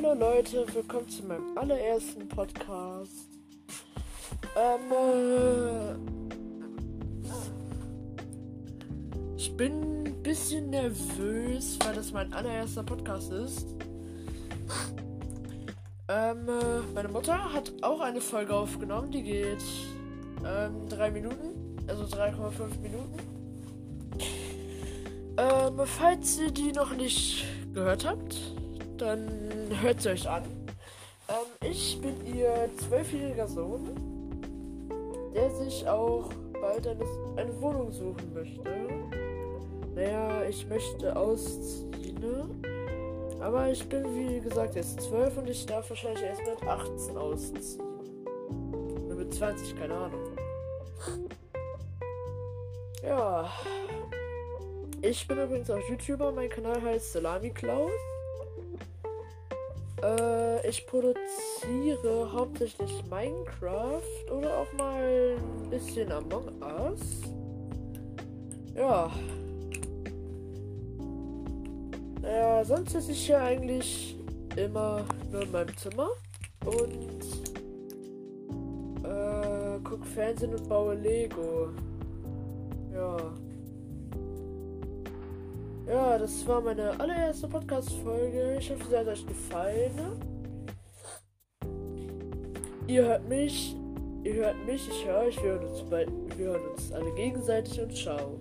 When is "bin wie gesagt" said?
43.88-44.74